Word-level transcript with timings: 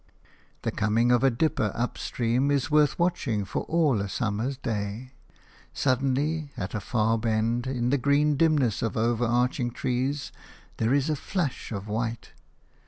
The 0.63 0.71
coming 0.71 1.11
of 1.11 1.23
a 1.23 1.29
dipper 1.29 1.71
up 1.75 1.95
stream 1.95 2.49
is 2.49 2.71
worth 2.71 2.97
watching 2.97 3.45
for 3.45 3.61
all 3.65 4.01
a 4.01 4.09
summer 4.09 4.51
day. 4.53 5.13
Suddenly, 5.73 6.49
at 6.57 6.73
a 6.73 6.79
far 6.79 7.19
bend, 7.19 7.67
in 7.67 7.91
the 7.91 7.99
green 7.99 8.35
dimness 8.35 8.81
of 8.81 8.97
overarching 8.97 9.69
trees, 9.69 10.31
there 10.77 10.91
is 10.95 11.07
a 11.11 11.15
flash 11.15 11.71
of 11.71 11.87
white. 11.87 12.31